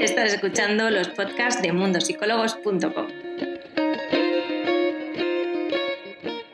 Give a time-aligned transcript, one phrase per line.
[0.00, 3.06] Estás escuchando los podcasts de mundosicólogos.com.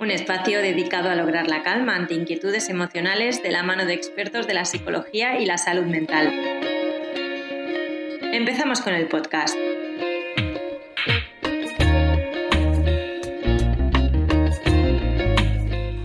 [0.01, 4.49] Un espacio dedicado a lograr la calma ante inquietudes emocionales de la mano de expertos
[4.49, 6.27] de la psicología y la salud mental.
[8.33, 9.55] Empezamos con el podcast.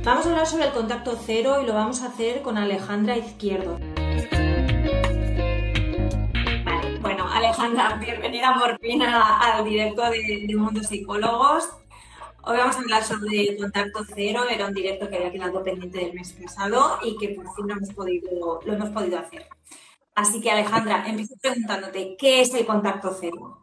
[0.03, 3.79] Vamos a hablar sobre el contacto cero y lo vamos a hacer con Alejandra Izquierdo.
[7.51, 11.69] Alejandra, bienvenida por fin al directo de, Mundo Psicólogos.
[12.43, 15.97] Hoy vamos a hablar sobre el contacto cero, era un directo que había quedado pendiente
[15.99, 19.49] del mes pasado y que por fin lo hemos podido, lo hemos podido hacer.
[20.15, 23.59] Así que Alejandra, empiezo preguntándote, ¿qué es el contacto cero?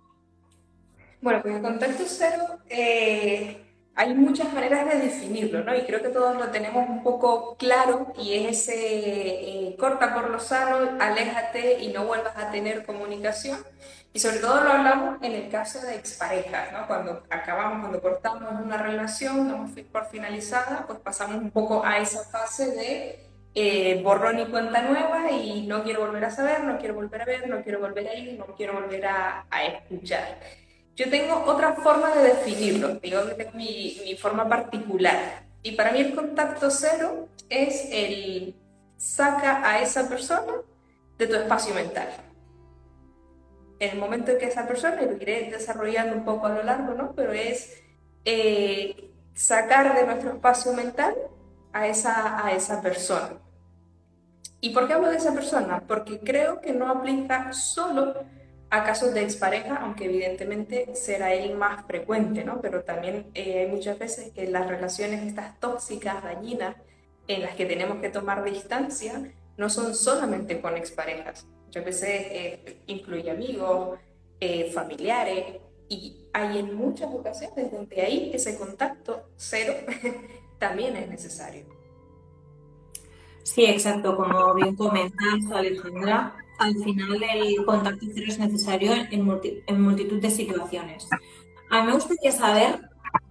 [1.23, 3.68] Bueno, pues el contacto cero eh,
[3.99, 5.75] hay muchas maneras de definirlo, ¿no?
[5.75, 10.31] Y creo que todos lo tenemos un poco claro y es ese eh, corta por
[10.31, 13.59] lo sano, aléjate y no vuelvas a tener comunicación.
[14.13, 16.87] Y sobre todo lo hablamos en el caso de exparejas, ¿no?
[16.87, 22.23] Cuando acabamos, cuando cortamos una relación, damos por finalizada, pues pasamos un poco a esa
[22.23, 26.95] fase de eh, borrón y cuenta nueva y no quiero volver a saber, no quiero
[26.95, 30.39] volver a ver, no quiero volver a ir, no quiero volver a, a escuchar.
[30.99, 35.45] Yo tengo otra forma de definirlo, digo que tengo mi, forma particular.
[35.63, 38.57] Y para mí el contacto cero es el
[38.97, 40.55] saca a esa persona
[41.17, 42.09] de tu espacio mental.
[43.79, 46.65] En el momento en que esa persona, y lo iré desarrollando un poco a lo
[46.65, 47.13] largo, ¿no?
[47.13, 47.81] Pero es
[48.25, 51.15] eh, sacar de nuestro espacio mental
[51.73, 53.39] a esa, a esa persona.
[54.61, 55.81] ¿Y por qué hablo de esa persona?
[55.87, 58.15] Porque creo que no aplica solo
[58.71, 62.61] a casos de expareja, aunque evidentemente será el más frecuente, ¿no?
[62.61, 66.77] Pero también eh, hay muchas veces que las relaciones estas tóxicas, dañinas,
[67.29, 71.47] en las que tenemos que tomar distancia, no son solamente con exparejas.
[71.67, 73.99] Muchas veces eh, incluye amigos,
[74.41, 75.45] eh, familiares,
[75.89, 79.75] y hay en muchas ocasiones donde ahí ese contacto cero
[80.59, 81.65] también es necesario.
[83.43, 84.15] Sí, exacto.
[84.15, 91.09] Como bien comentas, Alejandra, al final el contacto cero es necesario en, multitud de situaciones.
[91.71, 92.81] A mí me gustaría saber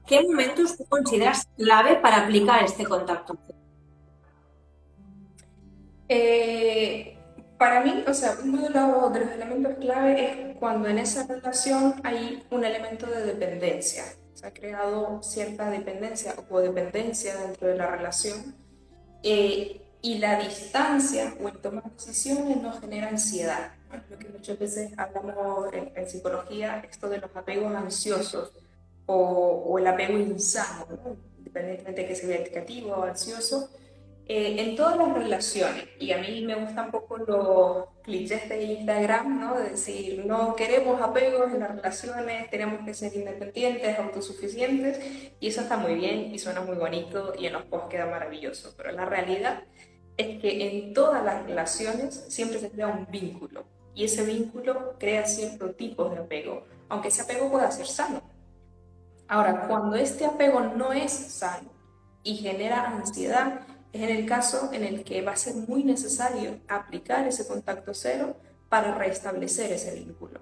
[0.06, 3.60] qué momentos consideras clave para aplicar este contacto cero.
[6.10, 7.18] Eh,
[7.58, 11.28] para mí, o sea, uno de los, de los, elementos clave es cuando en esa
[11.28, 14.06] relación hay un elemento de dependencia.
[14.34, 18.56] Se ha creado cierta dependencia o codependencia dentro de la relación.
[19.24, 23.72] Eh, y la distancia o el tomar decisiones nos genera ansiedad.
[24.10, 28.52] Lo que muchas veces hablamos en, psicología, esto de los apegos ansiosos
[29.06, 33.70] o, o el apego insano, independientemente de que sea negativo o ansioso,
[34.30, 38.62] eh, en todas las relaciones, y a mí me gustan un poco los clichés de
[38.62, 39.58] Instagram, ¿no?
[39.58, 45.00] De decir, no queremos apegos en las relaciones, tenemos que ser independientes, autosuficientes,
[45.40, 48.74] y eso está muy bien y suena muy bonito y en los posts queda maravilloso,
[48.76, 49.64] pero la realidad
[50.18, 53.66] es que en todas las relaciones siempre se crea un vínculo,
[53.96, 58.22] y ese vínculo crea cierto tipo de apego, aunque ese apego pueda ser sano.
[59.30, 61.72] Ahora, cuando este apego no es sano
[62.24, 63.62] y genera ansiedad,
[63.98, 67.94] es en el caso en el que va a ser muy necesario aplicar ese contacto
[67.94, 68.36] cero
[68.70, 70.40] para restablecer ese vínculo.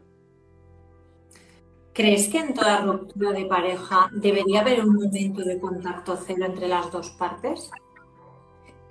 [1.94, 6.68] ¿Crees que en toda ruptura de pareja debería haber un momento de contacto cero entre
[6.68, 7.72] las dos partes?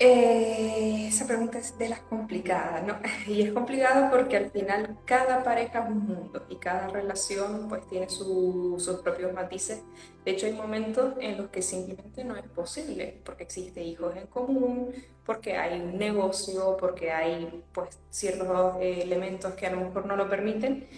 [0.01, 2.99] Eh, esa pregunta es de las complicadas, ¿no?
[3.29, 7.87] Y es complicado porque al final cada pareja es un mundo y cada relación pues
[7.87, 9.83] tiene sus propios matices.
[10.25, 14.27] De hecho hay momentos en los que simplemente no es posible porque existe hijos en
[14.27, 14.93] común,
[15.25, 20.17] porque hay un negocio, porque hay pues ciertos eh, elementos que a lo mejor no
[20.17, 20.89] lo permiten.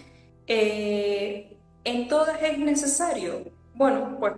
[0.47, 3.43] Eh, en todas es necesario.
[3.75, 4.33] Bueno, pues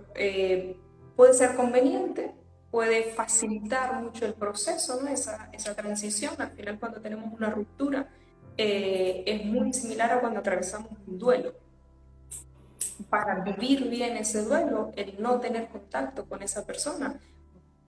[1.16, 2.34] puede ser conveniente,
[2.70, 5.08] puede facilitar mucho el proceso, ¿no?
[5.08, 6.34] esa, esa transición.
[6.38, 8.08] Al final, cuando tenemos una ruptura,
[8.56, 11.54] eh, es muy similar a cuando atravesamos un duelo.
[13.08, 17.18] Para vivir bien ese duelo, el no tener contacto con esa persona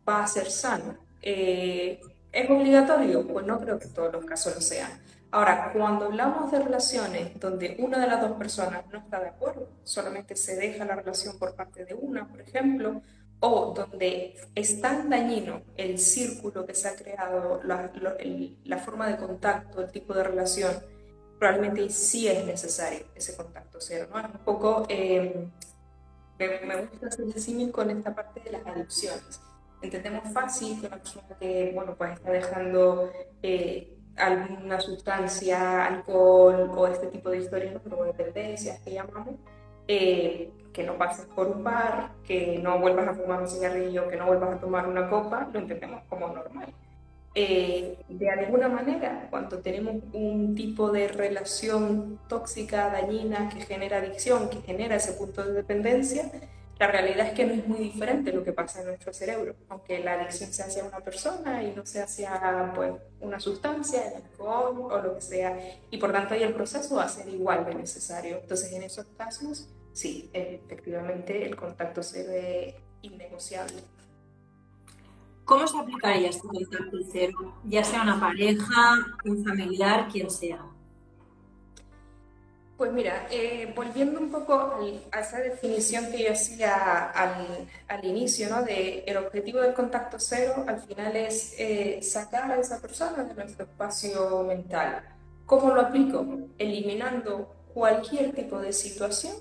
[0.08, 0.96] va a ser sano.
[1.20, 2.00] Eh,
[2.32, 3.26] ¿Es obligatorio?
[3.26, 4.90] Pues no creo que todos los casos lo sean.
[5.30, 9.68] Ahora, cuando hablamos de relaciones donde una de las dos personas no está de acuerdo,
[9.82, 13.02] solamente se deja la relación por parte de una, por ejemplo,
[13.44, 17.90] o donde es tan dañino el círculo que se ha creado, la,
[18.64, 20.72] la, forma de contacto, el tipo de relación,
[21.40, 24.06] probablemente sí es necesario ese contacto cero.
[24.12, 24.20] ¿no?
[24.20, 25.48] Un poco, eh,
[26.38, 29.40] me, gusta hacer el símil con esta parte de las adicciones.
[29.82, 33.10] Entendemos fácil que una persona que bueno, pues está dejando
[33.42, 39.34] eh, alguna sustancia, alcohol o este tipo de historias, como dependencias que llamamos,
[39.88, 44.16] eh, que no pases por un bar, que no vuelvas a fumar un cigarrillo, que
[44.16, 46.72] no vuelvas a tomar una copa, lo entendemos como normal.
[47.34, 54.50] Eh, de alguna manera, cuando tenemos un tipo de relación tóxica, dañina, que genera adicción,
[54.50, 56.30] que genera ese punto de dependencia,
[56.78, 60.00] la realidad es que no es muy diferente lo que pasa en nuestro cerebro, aunque
[60.00, 64.88] la adicción sea hacia una persona y no sea hacia pues, una sustancia, el alcohol
[64.90, 65.56] o lo que sea,
[65.90, 68.38] y por tanto ahí el proceso va a ser igual de necesario.
[68.42, 73.82] Entonces en esos casos, sí, efectivamente el contacto cero es innegociable.
[75.44, 77.54] ¿Cómo se aplicaría este contacto cero?
[77.64, 80.64] Ya sea una pareja, un familiar, quien sea.
[82.76, 84.80] Pues mira, eh, volviendo un poco
[85.12, 88.62] a esa definición que yo hacía al, al inicio, ¿no?
[88.62, 93.34] De el objetivo del contacto cero al final es eh, sacar a esa persona de
[93.34, 95.04] nuestro espacio mental.
[95.46, 96.26] ¿Cómo lo aplico?
[96.58, 99.34] Eliminando cualquier tipo de situación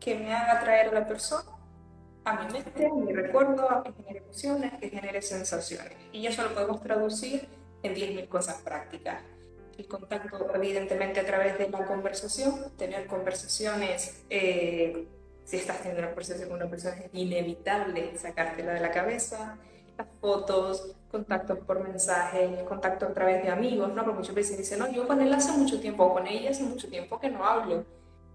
[0.00, 1.58] que me haga traer a la persona
[2.28, 5.94] a mi mente, a mi recuerdo, a que genere emociones, que genere sensaciones.
[6.12, 7.48] Y eso lo podemos traducir
[7.82, 9.22] en 10.000 cosas prácticas.
[9.76, 15.06] El contacto, evidentemente, a través de la conversación, tener conversaciones, eh,
[15.44, 19.56] si estás teniendo una conversación con una persona, es inevitable sacártela de la cabeza,
[19.96, 24.04] las fotos, contactos por mensaje, contacto a través de amigos, ¿no?
[24.04, 26.64] Porque muchas veces dicen, no, yo con él hace mucho tiempo, o con ella hace
[26.64, 27.84] mucho tiempo que no hablo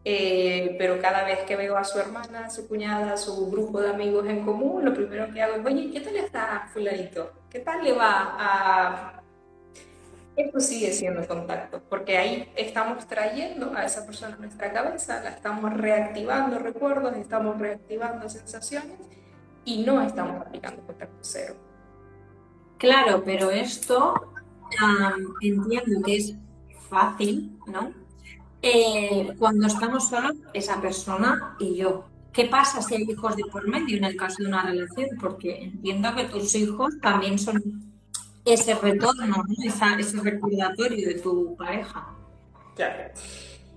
[0.05, 3.79] eh, pero cada vez que veo a su hermana, a su cuñada, a su grupo
[3.79, 7.31] de amigos en común, lo primero que hago es, oye, ¿qué tal está fulanito?
[7.49, 9.23] ¿Qué tal le va a...?
[10.35, 15.29] Esto sigue siendo contacto, porque ahí estamos trayendo a esa persona a nuestra cabeza, la
[15.29, 18.97] estamos reactivando recuerdos, estamos reactivando sensaciones
[19.63, 21.55] y no estamos aplicando contacto cero.
[22.79, 24.33] Claro, pero esto
[25.39, 26.35] entiendo que es
[26.89, 28.02] fácil, ¿no?
[28.65, 32.05] Eh, cuando estamos solos, esa persona y yo.
[32.31, 35.09] ¿Qué pasa si hay hijos de por medio en el caso de una relación?
[35.19, 37.61] Porque entiendo que tus hijos también son
[38.45, 42.07] ese retorno, ese recordatorio de tu pareja.
[42.75, 43.11] Claro.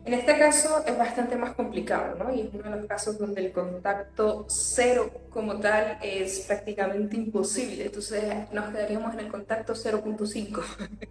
[0.04, 2.32] En este caso es bastante más complicado, ¿no?
[2.32, 7.86] Y es uno de los casos donde el contacto cero como tal es prácticamente imposible.
[7.86, 8.22] Entonces
[8.52, 10.62] nos quedaríamos en el contacto 0.5,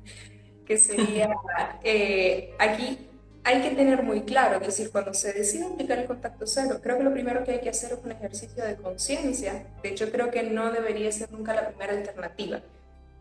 [0.66, 1.36] que sería
[1.84, 3.10] eh, aquí
[3.46, 6.98] hay que tener muy claro, es decir, cuando se decide aplicar el contacto cero, creo
[6.98, 9.68] que lo primero que hay que hacer es un ejercicio de conciencia.
[9.84, 12.62] De hecho, creo que no debería ser nunca la primera alternativa.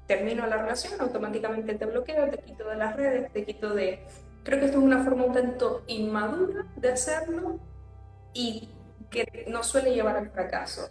[0.06, 4.00] Termino la relación, automáticamente te bloqueo, te quito de las redes, te quito de...
[4.44, 7.60] Creo que esto es una forma un tanto inmadura de hacerlo
[8.32, 8.70] y
[9.10, 10.88] que nos suele llevar al fracaso.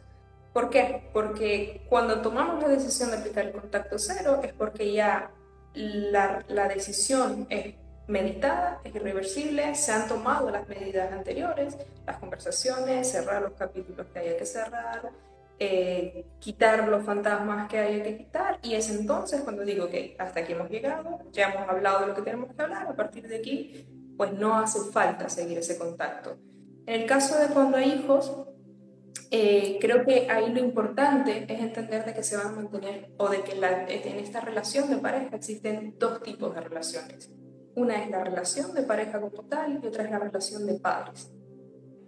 [0.53, 1.09] ¿Por qué?
[1.12, 5.31] Porque cuando tomamos la decisión de aplicar el contacto cero es porque ya
[5.74, 7.74] la, la decisión es
[8.07, 14.19] meditada, es irreversible, se han tomado las medidas anteriores, las conversaciones, cerrar los capítulos que
[14.19, 15.11] haya que cerrar,
[15.59, 20.41] eh, quitar los fantasmas que haya que quitar y es entonces cuando digo, que hasta
[20.41, 23.38] aquí hemos llegado, ya hemos hablado de lo que tenemos que hablar, a partir de
[23.38, 26.38] aquí pues no hace falta seguir ese contacto.
[26.85, 28.45] En el caso de cuando hay hijos,
[29.31, 33.29] eh, creo que ahí lo importante es entender de que se van a mantener o
[33.29, 37.31] de que en esta relación de pareja existen dos tipos de relaciones
[37.75, 41.32] una es la relación de pareja como tal y otra es la relación de padres.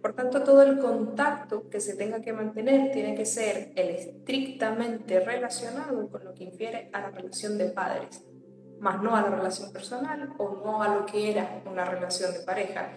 [0.02, 5.20] Por tanto, todo el contacto que se tenga que mantener tiene que ser el estrictamente
[5.20, 8.24] relacionado con lo que infiere a la relación de padres,
[8.80, 12.42] más no a la relación personal o no a lo que era una relación de
[12.42, 12.92] pareja.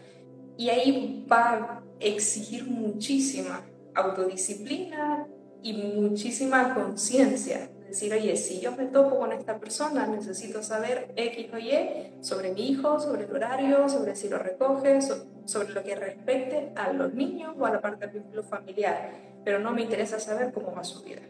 [0.59, 3.63] Y ahí va a exigir muchísima
[3.95, 5.27] autodisciplina
[5.63, 11.49] y muchísima conciencia decir, oye, si yo me topo con esta persona, necesito saber X
[11.53, 15.01] o Y sobre mi hijo, sobre el horario, sobre si lo recoge,
[15.45, 19.11] sobre lo que respecte a los niños o a la parte del vínculo familiar.
[19.45, 21.23] Pero no me interesa saber cómo va su vida.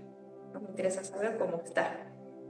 [0.52, 1.96] No me interesa saber cómo está.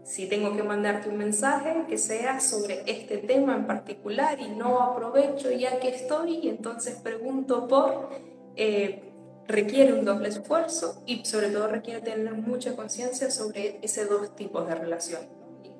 [0.04, 4.80] Si tengo que mandarte un mensaje que sea sobre este tema en particular y no
[4.80, 8.08] aprovecho ya que estoy y entonces pregunto por...
[8.56, 9.07] Eh,
[9.48, 14.68] requiere un doble esfuerzo y sobre todo requiere tener mucha conciencia sobre ese dos tipos
[14.68, 15.22] de relación.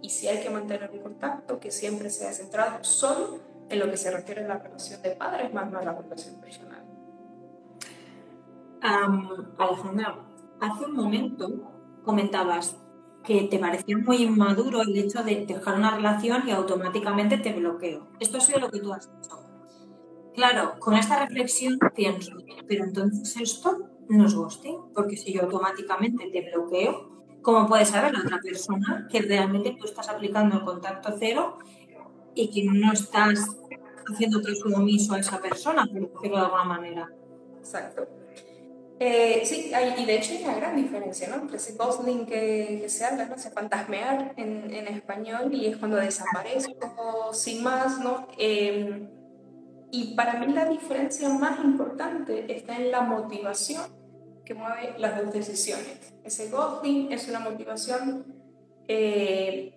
[0.01, 3.99] Y si hay que mantener un contacto, que siempre sea centrado solo en lo que
[3.99, 6.83] se refiere a la relación de padres, más no a la relación personal.
[8.81, 10.19] Alejandra,
[10.61, 11.49] hace un momento
[12.05, 12.77] comentabas
[13.25, 18.09] que te parecía muy inmaduro el hecho de dejar una relación y automáticamente te bloqueo.
[18.21, 19.48] Esto ha sido lo que tú has hecho.
[20.35, 22.32] Claro, con esta reflexión pienso,
[22.66, 27.11] pero entonces esto no es ghosting, porque si yo automáticamente te bloqueo,
[27.42, 31.58] ¿cómo puede saber la otra persona que realmente tú estás aplicando el contacto cero
[32.35, 33.56] y que no estás
[34.12, 37.11] haciendo caso omiso a esa persona, por decirlo de alguna manera.
[37.58, 38.08] Exacto.
[39.00, 41.37] Eh, sí, y de hecho hay una gran diferencia, ¿no?
[41.37, 43.37] Entre ese ghosting que, se habla, ¿no?
[43.37, 48.26] Ese fantasmear en, español y es cuando desaparezco sin más, ¿no?
[48.37, 49.08] Eh,
[49.90, 53.83] y para mí la diferencia más importante está en la motivación
[54.45, 56.14] que mueve las dos decisiones.
[56.25, 58.25] Ese ghosting es una motivación
[58.88, 59.75] eh,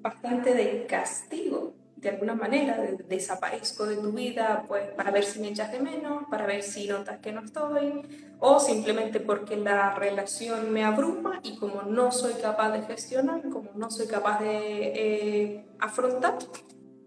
[0.00, 5.48] bastante de castigo, de alguna manera, desaparezco de tu vida, pues para ver si me
[5.48, 8.02] echas de menos, para ver si notas que no estoy,
[8.40, 13.70] o simplemente porque la relación me abruma y como no soy capaz de gestionar, como
[13.74, 16.36] no soy capaz de eh, afrontar,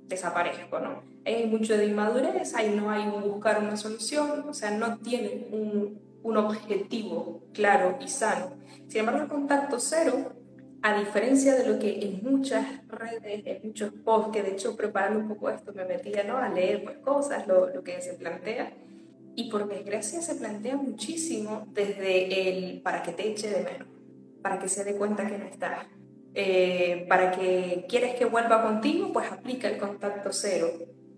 [0.08, 1.04] desaparezco, ¿no?
[1.26, 5.48] Hay mucho de inmadurez, ahí no hay un buscar una solución, o sea, no tienen
[5.52, 8.54] un, un objetivo claro y sano.
[8.88, 10.34] Sin embargo, el contacto cero
[10.82, 15.20] a diferencia de lo que en muchas redes, en muchos posts, que de hecho preparando
[15.20, 16.38] un poco esto me metía ¿no?
[16.38, 18.72] a leer pues, cosas, lo, lo, que se plantea,
[19.36, 23.88] y por desgracia se plantea muchísimo desde el para que te eche de menos,
[24.42, 25.86] para que se dé cuenta que no estás,
[26.40, 30.70] eh, para que quieres que vuelva contigo, pues aplica el contacto cero.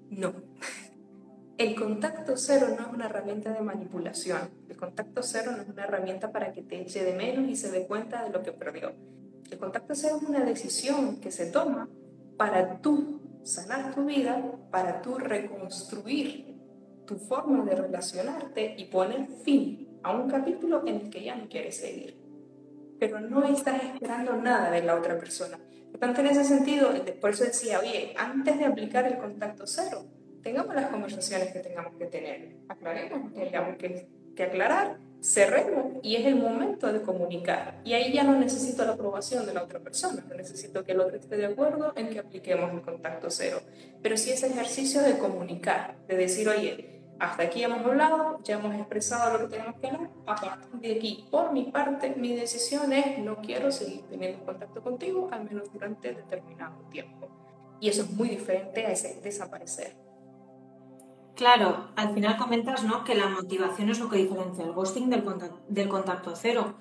[0.09, 0.33] No.
[1.57, 4.49] El contacto cero no es una herramienta de manipulación.
[4.69, 7.69] El contacto cero no es una herramienta para que te eche de menos y se
[7.69, 8.93] dé cuenta de lo que perdió
[9.51, 11.89] el contacto cero es una decisión que se toma
[12.37, 16.55] para tú sanar tu vida, para tú reconstruir
[17.05, 21.49] tu forma de relacionarte y poner fin a un capítulo en el que ya no
[21.49, 22.17] quieres seguir.
[22.99, 25.57] Pero no estás esperando nada de la otra persona.
[25.91, 30.05] Por tanto, en ese sentido, por eso decía, oye, antes de aplicar el contacto cero,
[30.43, 36.25] tengamos las conversaciones que tengamos que tener, aclaremos tengamos que, que aclarar cerremos y es
[36.25, 37.81] el momento de comunicar.
[37.83, 41.01] Y ahí ya no necesito la aprobación de la otra persona, no necesito que el
[41.01, 43.61] otro esté de acuerdo en que apliquemos el contacto cero.
[44.01, 48.73] Pero sí ese ejercicio de comunicar, de decir, oye, hasta aquí hemos hablado, ya hemos
[48.75, 52.93] expresado lo que tenemos que hablar, a partir de aquí, por mi parte, mi decisión
[52.93, 57.27] es no quiero seguir teniendo contacto contigo, al menos durante determinado tiempo.
[57.81, 59.95] Y eso es muy diferente a ese desaparecer.
[61.35, 63.03] Claro, al final comentas ¿no?
[63.03, 66.75] que la motivación es lo que diferencia el ghosting del contacto, del contacto cero,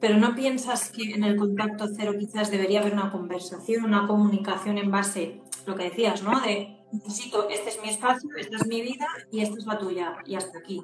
[0.00, 4.78] pero ¿no piensas que en el contacto cero quizás debería haber una conversación, una comunicación
[4.78, 6.40] en base, lo que decías, ¿no?
[6.40, 10.18] De necesito, este es mi espacio, esta es mi vida y esta es la tuya
[10.24, 10.82] y hasta aquí.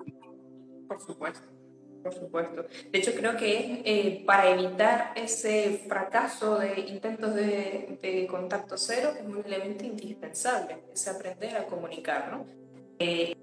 [0.88, 1.48] Por supuesto,
[2.02, 2.64] por supuesto.
[2.92, 9.12] De hecho, creo que eh, para evitar ese fracaso de intentos de, de contacto cero
[9.18, 12.46] es un elemento indispensable, es aprender a comunicar, ¿no?
[12.98, 13.34] eh,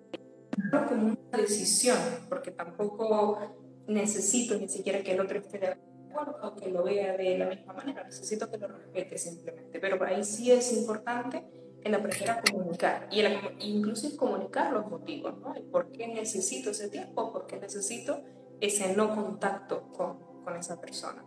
[0.88, 1.98] como una decisión,
[2.30, 3.40] porque tampoco
[3.88, 7.48] necesito ni siquiera que el otro esté de acuerdo o que lo vea de la
[7.48, 9.80] misma manera, necesito que lo respete simplemente.
[9.80, 11.44] Pero ahí sí es importante
[11.84, 15.54] el aprender a comunicar y el, incluso comunicar los motivos, ¿no?
[15.72, 18.22] por qué necesito ese tiempo, por qué necesito
[18.62, 21.24] ese no contacto con, con esa persona.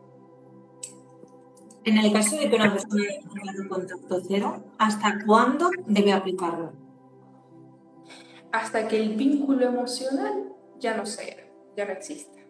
[1.85, 6.87] En el caso de que una persona haya un contacto cero, ¿hasta cuándo debe aplicarlo?
[8.57, 11.37] hasta que el vínculo emocional ya no sea,
[11.77, 12.41] ya no exista.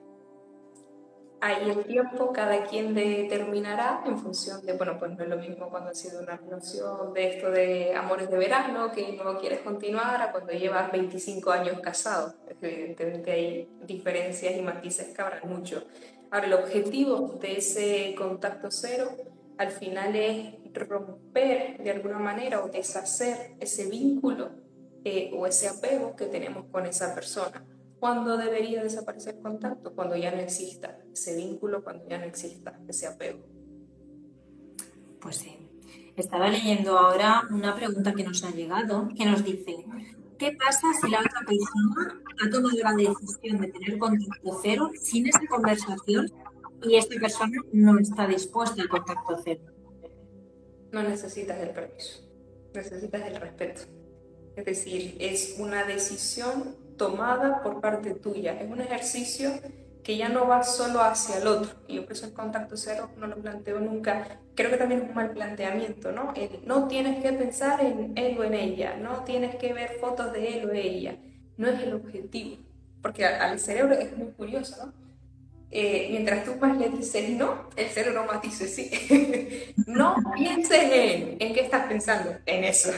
[1.47, 5.71] Ahí el tiempo cada quien determinará en función de, bueno, pues no es lo mismo
[5.71, 10.21] cuando ha sido una relación de esto de amores de verano, que no quieres continuar,
[10.21, 12.35] a cuando llevas 25 años casado.
[12.61, 15.85] Evidentemente hay diferencias y matices que habrán mucho.
[16.33, 19.13] Ahora, el objetivo de ese contacto cero
[19.57, 24.51] al final es romper de alguna manera o deshacer ese vínculo
[25.05, 27.65] eh, o ese apego que tenemos con esa persona.
[27.99, 29.95] ¿Cuándo debería desaparecer el contacto?
[29.95, 33.41] Cuando ya no exista ese vínculo, cuando ya no exista ese apego.
[35.21, 35.57] Pues sí.
[36.15, 39.85] Estaba leyendo ahora una pregunta que nos ha llegado, que nos dice,
[40.39, 45.29] ¿qué pasa si la otra persona ha tomado la decisión de tener contacto cero sin
[45.29, 46.31] esa conversación
[46.83, 49.63] y esta persona no está dispuesta al contacto cero?
[50.93, 52.23] No necesitas el permiso,
[52.75, 53.83] necesitas el respeto.
[54.55, 59.51] Es decir, es una decisión tomada por parte tuya, es un ejercicio
[60.03, 61.71] que ya no va solo hacia el otro.
[61.89, 64.39] Y yo por eso el contacto cero no lo planteo nunca.
[64.55, 66.33] Creo que también es un mal planteamiento, ¿no?
[66.65, 70.59] no tienes que pensar en él o en ella, no tienes que ver fotos de
[70.59, 71.17] él o ella.
[71.57, 72.59] No es el objetivo,
[73.03, 75.07] porque al cerebro es muy curioso, ¿no?
[75.73, 79.75] Eh, mientras tú más le dices no, el cerebro más dice sí.
[79.89, 82.93] no pienses en, en qué estás pensando, en eso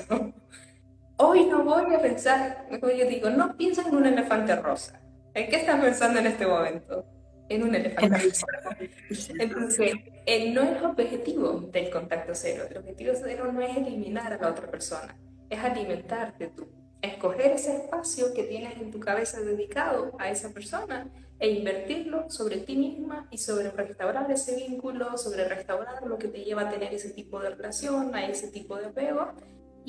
[1.18, 5.00] hoy no voy a pensar, yo digo, no piensa en un elefante rosa.
[5.34, 7.04] ¿En qué estás pensando en este momento?
[7.48, 8.30] en un elefante.
[9.38, 9.92] Entonces,
[10.26, 12.64] el no es objetivo del contacto cero.
[12.70, 15.16] El objetivo cero no es eliminar a la otra persona,
[15.48, 16.68] es alimentarte tú.
[17.00, 21.08] Escoger ese espacio que tienes en tu cabeza dedicado a esa persona
[21.38, 26.40] e invertirlo sobre ti misma y sobre restaurar ese vínculo, sobre restaurar lo que te
[26.40, 29.32] lleva a tener ese tipo de relación, a ese tipo de apego.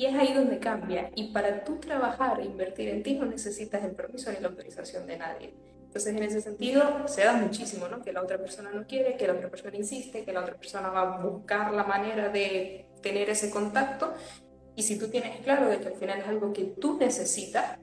[0.00, 1.10] Y es ahí donde cambia.
[1.14, 5.06] Y para tú trabajar e invertir en ti no necesitas el permiso ni la autorización
[5.06, 5.54] de nadie.
[5.84, 8.00] Entonces, en ese sentido, se da muchísimo, ¿no?
[8.00, 10.88] Que la otra persona no quiere, que la otra persona insiste, que la otra persona
[10.88, 14.14] va a buscar la manera de tener ese contacto.
[14.74, 17.78] Y si tú tienes claro de que al final es algo que tú necesitas,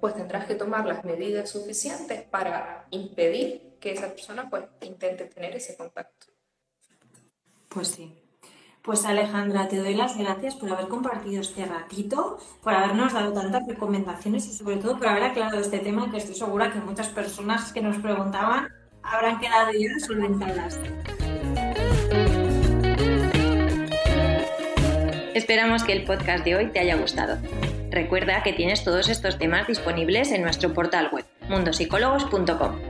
[0.00, 5.54] pues tendrás que tomar las medidas suficientes para impedir que esa persona pues intente tener
[5.54, 6.26] ese contacto.
[7.68, 8.19] Pues sí,
[8.82, 13.66] pues Alejandra, te doy las gracias por haber compartido este ratito, por habernos dado tantas
[13.66, 17.72] recomendaciones y sobre todo por haber aclarado este tema que estoy segura que muchas personas
[17.72, 18.68] que nos preguntaban
[19.02, 20.80] habrán quedado ya solventadas.
[25.34, 27.38] Esperamos que el podcast de hoy te haya gustado.
[27.90, 32.89] Recuerda que tienes todos estos temas disponibles en nuestro portal web mundosicólogos.com.